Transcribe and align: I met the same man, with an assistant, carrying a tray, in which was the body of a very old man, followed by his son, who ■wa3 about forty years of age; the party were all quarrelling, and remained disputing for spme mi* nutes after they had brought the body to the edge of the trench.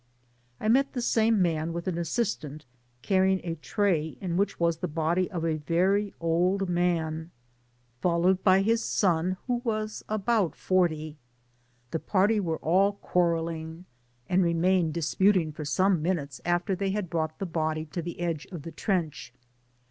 I 0.59 0.67
met 0.67 0.93
the 0.93 1.01
same 1.03 1.43
man, 1.43 1.73
with 1.73 1.87
an 1.87 1.99
assistant, 1.99 2.65
carrying 3.03 3.39
a 3.43 3.53
tray, 3.53 4.17
in 4.19 4.35
which 4.35 4.59
was 4.59 4.77
the 4.77 4.87
body 4.87 5.29
of 5.29 5.45
a 5.45 5.57
very 5.57 6.11
old 6.19 6.67
man, 6.67 7.29
followed 8.01 8.43
by 8.43 8.63
his 8.63 8.83
son, 8.83 9.37
who 9.45 9.61
■wa3 9.63 10.01
about 10.09 10.55
forty 10.55 10.95
years 10.95 11.09
of 11.11 11.13
age; 11.13 11.91
the 11.91 11.99
party 11.99 12.39
were 12.39 12.57
all 12.63 12.93
quarrelling, 12.93 13.85
and 14.27 14.41
remained 14.41 14.95
disputing 14.95 15.51
for 15.51 15.65
spme 15.65 15.99
mi* 16.01 16.09
nutes 16.15 16.41
after 16.45 16.73
they 16.75 16.89
had 16.89 17.07
brought 17.07 17.37
the 17.37 17.45
body 17.45 17.85
to 17.85 18.01
the 18.01 18.21
edge 18.21 18.47
of 18.47 18.63
the 18.63 18.71
trench. 18.71 19.31